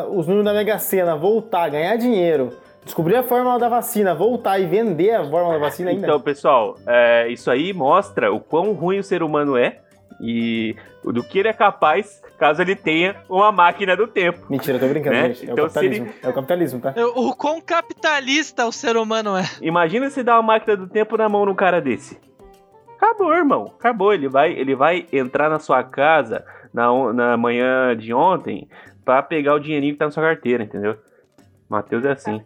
[0.10, 2.52] os números da Mega Sena, voltar, ganhar dinheiro,
[2.84, 6.06] descobrir a fórmula da vacina, voltar e vender a fórmula da vacina ainda.
[6.06, 9.80] Então, pessoal, é, isso aí mostra o quão ruim o ser humano é
[10.26, 14.46] e do que ele é capaz caso ele tenha uma máquina do tempo.
[14.50, 15.34] Mentira, eu tô brincando, né?
[15.34, 15.50] gente.
[15.50, 16.06] É, então, o capitalismo.
[16.06, 16.16] Ele...
[16.22, 16.94] é o capitalismo, tá?
[17.16, 19.44] O quão capitalista o ser humano é.
[19.62, 22.20] Imagina se dar uma máquina do tempo na mão num cara desse.
[22.98, 23.74] Acabou, irmão.
[23.80, 24.14] Acabou.
[24.14, 28.68] Ele vai, ele vai entrar na sua casa na, na manhã de ontem
[29.04, 30.98] para pegar o dinheirinho que tá na sua carteira, entendeu?
[31.70, 32.42] Matheus é assim.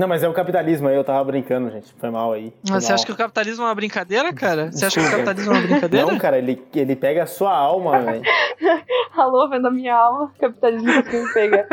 [0.00, 1.92] Não, mas é o capitalismo aí, eu tava brincando, gente.
[1.98, 2.54] Foi mal aí.
[2.64, 2.94] Foi mas você mal.
[2.94, 4.72] acha que o capitalismo é uma brincadeira, cara?
[4.72, 6.06] Você acha que o capitalismo é uma brincadeira?
[6.06, 8.22] Não, cara, ele, ele pega a sua alma, velho.
[9.14, 11.66] Alô, vendo a minha alma, o capitalismo conseguiu me pegar.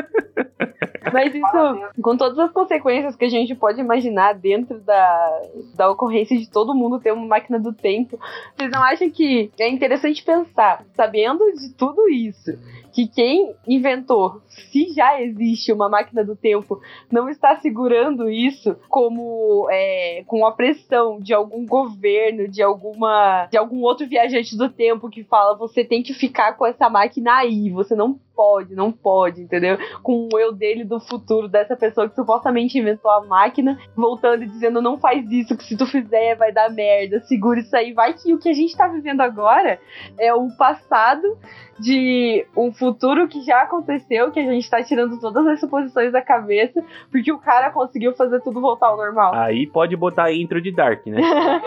[1.14, 5.42] Mas isso, com todas as consequências que a gente pode imaginar dentro da,
[5.74, 8.20] da ocorrência de todo mundo ter uma máquina do tempo,
[8.58, 12.52] vocês não acham que é interessante pensar, sabendo de tudo isso,
[12.98, 16.82] que quem inventou, se já existe uma máquina do tempo,
[17.12, 23.56] não está segurando isso como é, com a pressão de algum governo, de alguma de
[23.56, 27.70] algum outro viajante do tempo que fala você tem que ficar com essa máquina aí,
[27.70, 29.80] você não pode, não pode, entendeu?
[30.04, 34.48] Com o eu dele do futuro, dessa pessoa que supostamente inventou a máquina, voltando e
[34.48, 37.94] dizendo: não faz isso, que se tu fizer vai dar merda, segura isso aí.
[37.94, 39.80] Vai que o que a gente tá vivendo agora
[40.20, 41.38] é o passado
[41.80, 46.22] de um futuro que já aconteceu, que a gente tá tirando todas as suposições da
[46.22, 49.34] cabeça, porque o cara conseguiu fazer tudo voltar ao normal.
[49.36, 51.22] Aí pode botar a intro de Dark, né?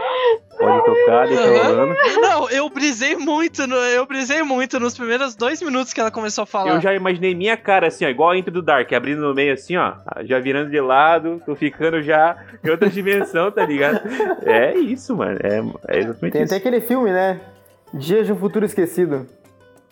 [0.58, 1.94] pode tocar, deixa rolando.
[2.20, 6.42] Não, eu brisei muito, no, eu brisei muito nos primeiros dois minutos que ela começou
[6.42, 6.59] a falar.
[6.68, 9.52] Eu já imaginei minha cara assim, ó, igual a intro do Dark, abrindo no meio
[9.54, 14.00] assim, ó, já virando de lado, tô ficando já em outra dimensão, tá ligado?
[14.44, 16.54] É isso, mano, é, é exatamente Tem isso.
[16.54, 17.40] até aquele filme, né?
[17.92, 19.26] Dias de um Futuro Esquecido.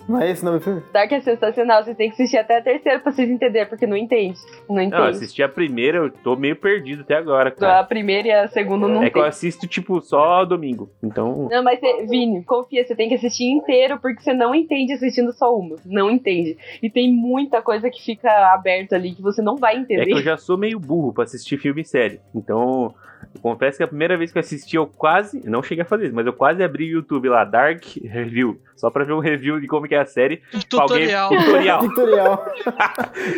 [0.09, 0.83] Não é esse o nome do filme?
[0.93, 3.97] Dark é sensacional, vocês têm que assistir até a terceira pra vocês entenderem, porque não
[3.97, 4.39] entende.
[4.69, 4.93] Não entende.
[4.97, 7.81] Não, eu assisti a primeira, eu tô meio perdido até agora, cara.
[7.81, 9.13] A primeira e a segunda não É tem.
[9.13, 10.91] que eu assisto, tipo, só domingo.
[11.03, 11.49] Então.
[11.51, 15.33] Não, mas você, Vini, confia, você tem que assistir inteiro, porque você não entende assistindo
[15.33, 15.77] só uma.
[15.85, 16.57] Não entende.
[16.83, 20.03] E tem muita coisa que fica aberta ali que você não vai entender.
[20.03, 22.21] É que eu já sou meio burro pra assistir filme e série.
[22.35, 22.95] Então,
[23.35, 25.49] eu confesso que a primeira vez que eu assisti, eu quase.
[25.49, 28.61] Não cheguei a fazer isso, mas eu quase abri o YouTube lá, Dark Review.
[28.77, 30.43] Só pra ver um review de como que é a série.
[30.69, 31.25] Tutorial.
[31.25, 31.81] Alguém, tutorial.
[31.81, 32.55] Tutorial.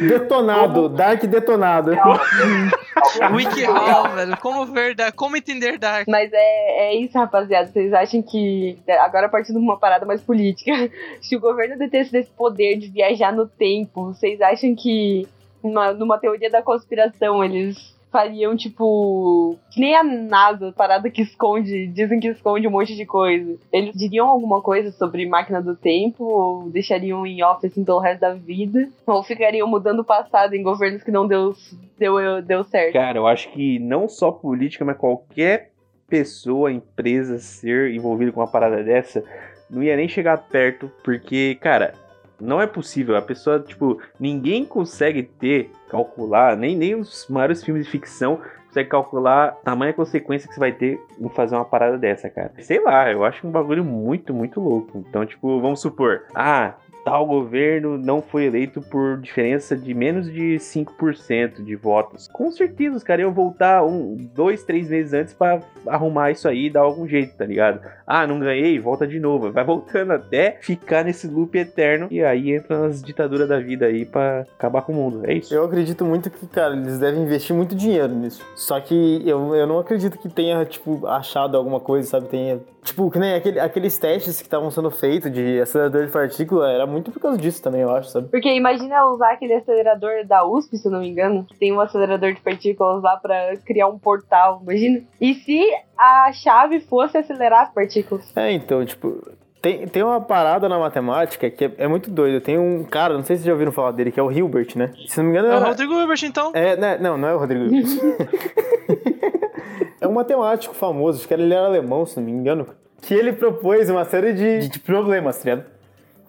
[0.08, 1.90] detonado, Dark detonado.
[3.32, 4.36] WikiHow, velho.
[4.38, 6.06] Como ver Dark, como entender Dark.
[6.08, 7.68] Mas é, é isso, rapaziada.
[7.68, 10.90] Vocês acham que, agora partindo de uma parada mais política,
[11.20, 15.26] se o governo detesse esse poder de viajar no tempo, vocês acham que
[15.62, 21.86] numa, numa teoria da conspiração eles fariam, tipo, que nem a NASA, parada que esconde,
[21.88, 23.56] dizem que esconde um monte de coisa.
[23.72, 28.20] Eles diriam alguma coisa sobre máquina do tempo, ou deixariam em off assim pelo resto
[28.20, 31.54] da vida, ou ficariam mudando o passado em governos que não deu,
[31.98, 32.92] deu, deu certo.
[32.92, 35.70] Cara, eu acho que não só política, mas qualquer
[36.08, 39.22] pessoa, empresa ser envolvida com uma parada dessa,
[39.70, 41.94] não ia nem chegar perto, porque, cara,
[42.40, 43.16] não é possível.
[43.16, 48.88] A pessoa, tipo, ninguém consegue ter, calcular, nem, nem os maiores filmes de ficção consegue
[48.88, 52.52] calcular a tamanha consequência que você vai ter em fazer uma parada dessa, cara.
[52.60, 55.04] Sei lá, eu acho um bagulho muito, muito louco.
[55.08, 56.74] Então, tipo, vamos supor, ah,
[57.04, 62.28] tal governo não foi eleito por diferença de menos de 5% de votos.
[62.28, 66.66] Com certeza os caras iam voltar um, dois, três meses antes para arrumar isso aí
[66.66, 67.80] e dar algum jeito, tá ligado?
[68.06, 69.52] Ah, não ganhei, volta de novo.
[69.52, 74.04] Vai voltando até ficar nesse loop eterno e aí entra nas ditaduras da vida aí
[74.04, 75.22] para acabar com o mundo.
[75.24, 75.54] É isso.
[75.54, 78.44] Eu acredito muito que, cara, eles devem investir muito dinheiro nisso.
[78.54, 82.28] Só que eu, eu não acredito que tenha, tipo, achado alguma coisa, sabe?
[82.28, 82.60] Tenha.
[82.82, 86.86] Tipo, que nem aquele, aqueles testes que estavam sendo feitos de acelerador de partícula, era
[86.90, 88.28] muito por causa disso também, eu acho, sabe?
[88.28, 91.80] Porque imagina usar aquele acelerador da USP, se eu não me engano, que tem um
[91.80, 95.02] acelerador de partículas lá pra criar um portal, imagina.
[95.20, 95.64] E se
[95.96, 98.36] a chave fosse acelerar as partículas?
[98.36, 99.22] É, então, tipo,
[99.62, 102.40] tem, tem uma parada na matemática que é, é, muito doido.
[102.40, 104.72] Tem um cara, não sei se vocês já ouviram falar dele, que é o Hilbert,
[104.74, 104.92] né?
[105.06, 105.52] Se não me engano...
[105.52, 106.50] É o Rodrigo Hilbert, então.
[106.54, 107.86] É, né, não, não é o Rodrigo Hilbert.
[110.00, 112.66] é um matemático famoso, acho que ele era alemão, se não me engano,
[113.02, 115.66] que ele propôs uma série de, de problemas, tá ligado?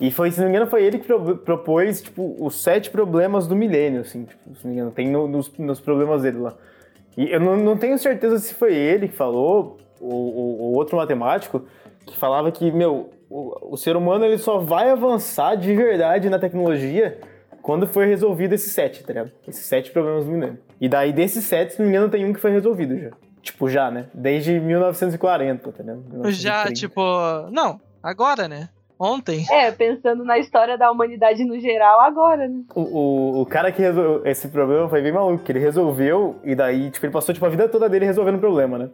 [0.01, 3.45] E foi, se não me engano, foi ele que pro- propôs, tipo, os sete problemas
[3.47, 6.53] do milênio, assim, tipo, se não me engano, tem no- nos, nos problemas dele lá.
[7.15, 10.97] E eu não, não tenho certeza se foi ele que falou, ou, ou- ou outro
[10.97, 11.63] matemático,
[12.05, 16.39] que falava que, meu, o, o ser humano ele só vai avançar de verdade na
[16.39, 17.19] tecnologia
[17.61, 19.31] quando foi resolvido esses sete, tá ligado?
[19.47, 20.57] Esses sete problemas do minério.
[20.79, 23.11] E daí desses sete, se não me engano, tem um que foi resolvido já.
[23.43, 24.07] Tipo, já, né?
[24.15, 26.01] Desde 1940, tá ligado?
[26.31, 26.73] Já, 1930.
[26.73, 27.01] tipo.
[27.51, 28.69] Não, agora, né?
[29.01, 29.43] Ontem.
[29.49, 32.61] É, pensando na história da humanidade no geral, agora, né?
[32.75, 36.53] O, o, o cara que resolveu esse problema foi bem maluco, que ele resolveu e
[36.53, 38.89] daí, tipo, ele passou tipo, a vida toda dele resolvendo o problema, né?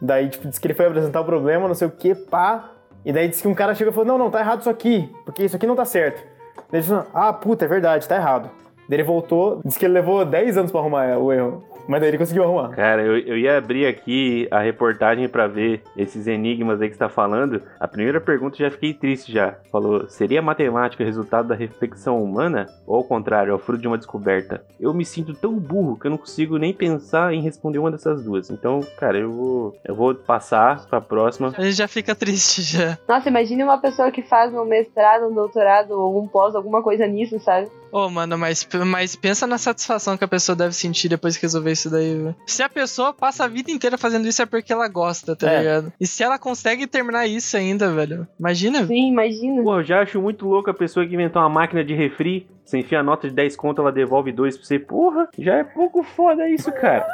[0.00, 2.70] Daí, tipo, disse que ele foi apresentar o problema, não sei o que, pá.
[3.04, 5.14] E daí disse que um cara chegou e falou: Não, não, tá errado isso aqui,
[5.26, 6.22] porque isso aqui não tá certo.
[6.70, 8.50] Daí ele falou: Ah, puta, é verdade, tá errado.
[8.88, 11.62] Daí ele voltou, disse que ele levou 10 anos pra arrumar o erro.
[11.90, 12.68] Mas daí ele conseguiu arrumar.
[12.68, 17.00] Cara, eu, eu ia abrir aqui a reportagem pra ver esses enigmas aí que você
[17.00, 17.60] tá falando.
[17.80, 19.56] A primeira pergunta já fiquei triste já.
[19.72, 22.68] Falou, seria a matemática resultado da reflexão humana?
[22.86, 24.64] Ou ao contrário, é o fruto de uma descoberta?
[24.78, 28.22] Eu me sinto tão burro que eu não consigo nem pensar em responder uma dessas
[28.22, 28.50] duas.
[28.50, 31.52] Então, cara, eu vou, eu vou passar pra próxima.
[31.58, 32.96] A gente já fica triste já.
[33.08, 37.04] Nossa, imagine uma pessoa que faz um mestrado, um doutorado ou um pós, alguma coisa
[37.04, 37.68] nisso, sabe?
[37.92, 41.72] Ô, mano, mas, mas pensa na satisfação que a pessoa deve sentir depois que resolver
[41.72, 42.36] isso daí, velho.
[42.46, 45.58] Se a pessoa passa a vida inteira fazendo isso é porque ela gosta, tá É.
[45.58, 45.92] ligado?
[46.00, 48.26] E se ela consegue terminar isso ainda, velho.
[48.38, 48.86] Imagina.
[48.86, 49.62] Sim, imagina.
[49.62, 52.46] Pô, eu já acho muito louco a pessoa que inventou uma máquina de refri.
[52.64, 54.78] Você enfia a nota de 10 conto, ela devolve 2 pra você.
[54.78, 57.04] Porra, já é pouco foda isso, cara.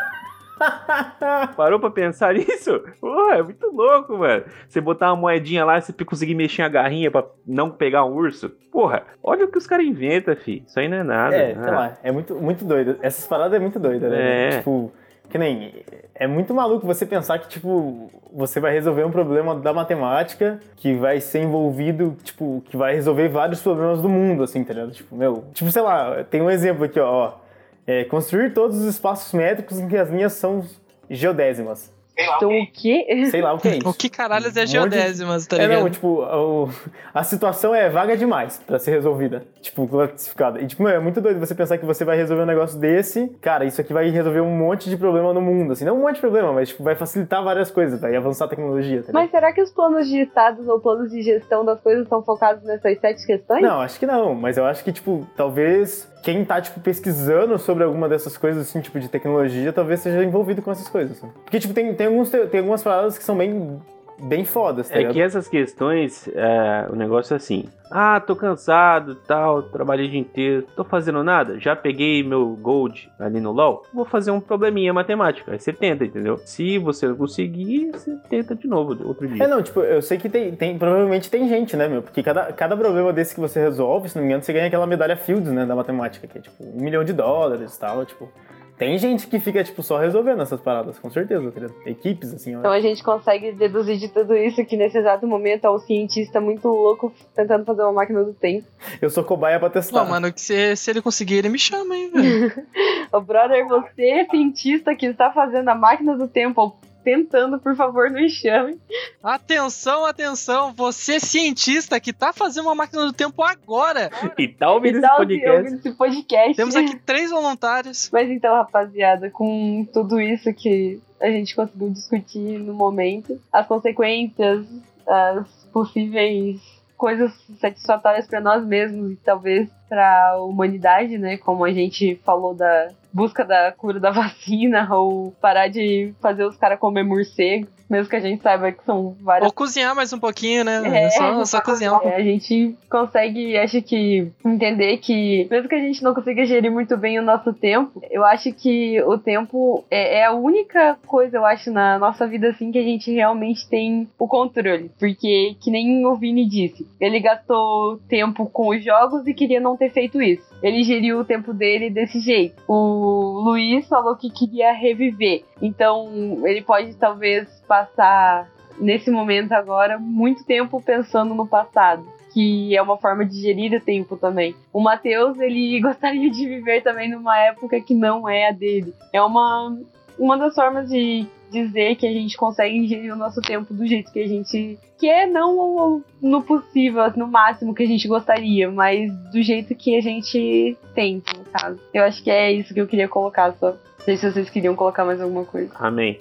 [1.56, 2.80] Parou pra pensar nisso?
[3.00, 4.44] Porra, é muito louco, mano.
[4.68, 8.14] Você botar uma moedinha lá e você conseguir mexer a garrinha pra não pegar um
[8.14, 8.50] urso.
[8.70, 10.62] Porra, olha o que os caras inventam, fi.
[10.66, 11.36] Isso aí não é nada.
[11.36, 12.96] É, Ah, sei lá, é muito, muito doido.
[13.02, 14.46] Essas paradas é muito doida, né?
[14.46, 14.50] É.
[14.58, 14.92] Tipo,
[15.28, 15.84] que nem.
[16.14, 20.94] É muito maluco você pensar que, tipo, você vai resolver um problema da matemática que
[20.94, 24.92] vai ser envolvido, tipo, que vai resolver vários problemas do mundo, assim, tá ligado?
[24.92, 25.44] Tipo, meu.
[25.52, 27.06] Tipo, sei lá, tem um exemplo aqui, ó.
[27.10, 27.45] ó.
[27.86, 30.64] É, construir todos os espaços métricos em que as linhas são
[31.08, 31.94] geodésimas.
[32.18, 33.06] Então o quê?
[33.30, 33.86] Sei lá o que é isso.
[33.90, 35.80] O que caralho é Um de- geodésimas, tá É, ligado?
[35.82, 36.70] não, tipo, o-
[37.12, 39.42] a situação é vaga demais pra ser resolvida.
[39.60, 40.58] Tipo, classificada.
[40.62, 43.28] E, tipo, meu, é muito doido você pensar que você vai resolver um negócio desse.
[43.42, 45.74] Cara, isso aqui vai resolver um monte de problema no mundo.
[45.74, 48.48] Assim, não um monte de problema, mas, tipo, vai facilitar várias coisas, vai avançar a
[48.48, 49.10] tecnologia, tá?
[49.12, 52.64] Mas será que os planos de estados ou planos de gestão das coisas estão focados
[52.64, 53.60] nessas sete questões?
[53.60, 57.84] Não, acho que não, mas eu acho que, tipo, talvez quem tá, tipo, pesquisando sobre
[57.84, 61.22] alguma dessas coisas, assim, tipo, de tecnologia, talvez seja envolvido com essas coisas.
[61.44, 63.80] Porque, tipo, tem, tem, alguns, tem algumas paradas que são bem,
[64.20, 65.12] bem fodas, tá É ligado?
[65.14, 67.64] que essas questões, é, o negócio é assim.
[67.90, 71.58] Ah, tô cansado, tal, trabalhei o dia inteiro, tô fazendo nada.
[71.60, 75.50] Já peguei meu gold ali no LoL, vou fazer um probleminha matemático.
[75.50, 76.36] Aí você tenta, entendeu?
[76.38, 79.44] Se você não conseguir, você tenta de novo outro dia.
[79.44, 82.02] É, não, tipo, eu sei que tem, tem provavelmente tem gente, né, meu?
[82.02, 84.86] Porque cada, cada problema desse que você resolve, se não me engano, você ganha aquela
[84.86, 88.28] medalha Fields, né, da matemática, que é, tipo, um milhão de dólares e tal, tipo...
[88.78, 91.66] Tem gente que fica, tipo, só resolvendo essas paradas, com certeza, tá?
[91.86, 92.58] Equipes, assim, ó.
[92.58, 96.40] Então a gente consegue deduzir de tudo isso que nesse exato momento é um cientista
[96.40, 98.66] muito louco tentando fazer uma máquina do tempo.
[99.00, 100.04] Eu sou cobaia pra testar.
[100.04, 102.52] Pô, mano, que se, se ele conseguir, ele me chama, hein, velho.
[103.12, 108.10] Ô, brother, você, cientista que está fazendo a máquina do tempo, ou tentando, por favor,
[108.10, 108.80] nos chame.
[109.22, 114.10] atenção, atenção, você cientista que tá fazendo uma máquina do tempo agora.
[114.36, 115.56] E tá ouvindo E podcast.
[115.56, 116.56] ouvindo esse podcast.
[116.56, 118.10] Temos aqui três voluntários.
[118.12, 124.66] Mas então, rapaziada, com tudo isso que a gente conseguiu discutir no momento, as consequências,
[125.06, 126.60] as possíveis
[126.96, 131.36] coisas satisfatórias para nós mesmos e talvez para a humanidade, né?
[131.36, 136.56] Como a gente falou da busca da cura da vacina ou parar de fazer os
[136.56, 140.18] caras comer morcego, mesmo que a gente saiba que são várias Ou cozinhar mais um
[140.18, 141.06] pouquinho, né?
[141.06, 141.10] É.
[141.10, 142.00] Só, só cozinhar.
[142.02, 146.70] É, a gente consegue, acho que, entender que, mesmo que a gente não consiga gerir
[146.70, 151.36] muito bem o nosso tempo, eu acho que o tempo é, é a única coisa,
[151.36, 154.90] eu acho, na nossa vida, assim, que a gente realmente tem o controle.
[154.98, 159.76] Porque, que nem o Vini disse, ele gastou tempo com os jogos e queria não
[159.76, 160.46] ter feito isso.
[160.62, 162.62] Ele geriu o tempo dele desse jeito.
[162.66, 165.44] O Luiz falou que queria reviver.
[165.60, 168.48] Então, ele pode talvez passar
[168.78, 173.80] nesse momento agora muito tempo pensando no passado, que é uma forma de gerir o
[173.80, 174.54] tempo também.
[174.72, 178.94] O Matheus, ele gostaria de viver também numa época que não é a dele.
[179.12, 179.76] É uma
[180.18, 184.12] uma das formas de dizer que a gente consegue gerir o nosso tempo do jeito
[184.12, 189.42] que a gente quer, não no possível, no máximo que a gente gostaria, mas do
[189.42, 191.78] jeito que a gente tenta, no caso.
[191.92, 193.76] Eu acho que é isso que eu queria colocar só.
[194.06, 195.70] Não sei se vocês queriam colocar mais alguma coisa.
[195.80, 196.20] Amém.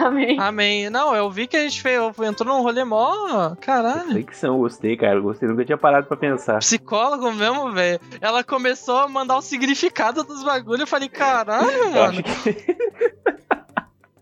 [0.00, 0.36] Amém.
[0.38, 0.90] Amém.
[0.90, 3.56] Não, eu vi que a gente fez, entrou num rolê mó.
[3.60, 4.06] Caralho.
[4.08, 5.18] Reflexão, gostei, cara.
[5.20, 6.58] Gostei, nunca tinha parado pra pensar.
[6.60, 7.98] Psicólogo mesmo, velho.
[8.20, 10.80] Ela começou a mandar o significado dos bagulhos.
[10.82, 12.02] Eu falei, caralho, Eu mano.
[12.20, 12.76] acho que.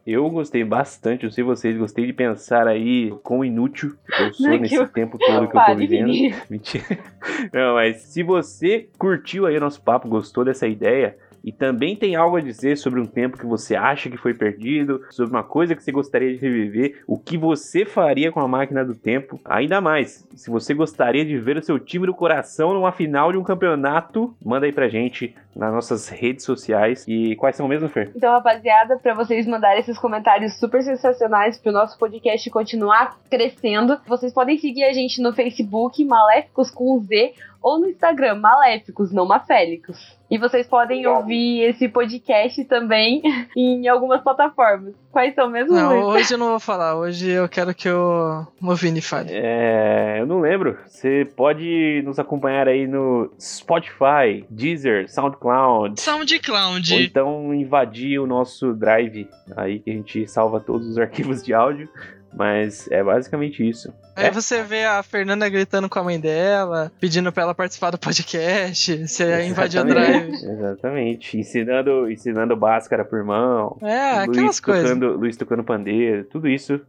[0.05, 4.59] Eu gostei bastante, eu sei vocês, gostei de pensar aí quão inútil eu sou Não,
[4.59, 6.09] nesse eu- tempo todo que eu tô vivendo.
[6.51, 6.85] Mentira.
[7.55, 12.14] Não, mas se você curtiu aí o nosso papo, gostou dessa ideia e também tem
[12.16, 15.74] algo a dizer sobre um tempo que você acha que foi perdido, sobre uma coisa
[15.74, 19.80] que você gostaria de reviver, o que você faria com a máquina do tempo, ainda
[19.80, 23.43] mais, se você gostaria de ver o seu time do coração numa final de um
[23.43, 27.05] campeonato, manda aí pra gente nas nossas redes sociais.
[27.07, 28.11] E quais são mesmo, Fer?
[28.14, 34.32] Então, rapaziada, pra vocês mandarem esses comentários super sensacionais pro nosso podcast continuar crescendo, vocês
[34.32, 40.18] podem seguir a gente no Facebook, Maléficos com Z, ou no Instagram, Maléficos, não Mafélicos.
[40.30, 43.22] E vocês podem ouvir esse podcast também
[43.57, 44.94] em algumas plataformas.
[45.13, 46.25] Quais são mesmo, Não, Luiz?
[46.25, 46.97] hoje eu não vou falar.
[46.97, 49.29] Hoje eu quero que o Movini fale.
[49.31, 50.79] É, eu não lembro.
[50.87, 55.91] Você pode nos acompanhar aí no Spotify, Deezer, SoundCloud.
[55.91, 56.95] Ou SoundCloud.
[57.05, 61.89] então invadir o nosso drive aí que a gente salva todos os arquivos de áudio.
[62.35, 63.93] Mas é basicamente isso.
[64.16, 64.30] Aí É.
[64.30, 68.97] você vê a Fernanda gritando com a mãe dela, pedindo pra ela participar do podcast.
[69.07, 70.33] Você invadiu o drive.
[70.35, 71.39] Exatamente.
[71.39, 73.76] Ensinando, ensinando Bhaskara pro irmão.
[73.83, 74.83] É, Luiz aquelas coisas.
[74.85, 76.24] tocando, Luiz tocando pandeiro.
[76.24, 76.80] Tudo isso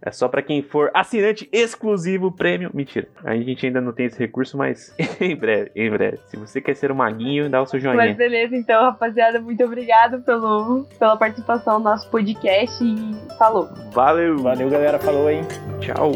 [0.00, 2.70] é só pra quem for assinante exclusivo prêmio.
[2.72, 3.08] Mentira.
[3.24, 6.18] A gente ainda não tem esse recurso, mas em breve, em breve.
[6.26, 7.96] Se você quer ser um maguinho, dá o seu joinha.
[7.96, 13.68] Mas beleza, então, rapaziada, muito obrigado pelo, pela participação no nosso podcast e falou.
[13.92, 14.38] Valeu.
[14.38, 14.98] Valeu, galera.
[14.98, 15.42] Falou, hein?
[15.80, 16.12] Tchau.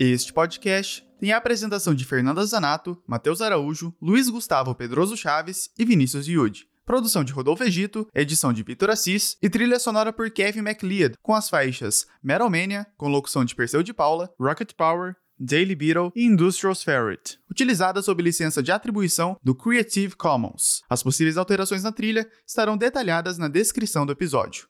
[0.00, 5.84] Este podcast tem a apresentação de Fernanda Zanato, Matheus Araújo, Luiz Gustavo Pedroso Chaves e
[5.84, 6.68] Vinícius Yudi.
[6.86, 11.34] Produção de Rodolfo Egito, edição de Vitor Assis e trilha sonora por Kevin MacLeod, com
[11.34, 16.74] as faixas Metalmania, com locução de Perseu de Paula, Rocket Power, Daily Beetle e Industrial
[16.74, 20.82] Ferret, utilizadas sob licença de atribuição do Creative Commons.
[20.88, 24.66] As possíveis alterações na trilha estarão detalhadas na descrição do episódio.